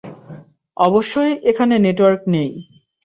অবশ্যই 0.77 1.31
এখানে 1.49 1.75
নেটওয়ার্ক 1.77 2.21
নেই। 2.27 2.51